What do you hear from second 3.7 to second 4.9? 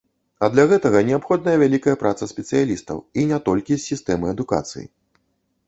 з сістэмы адукацыі.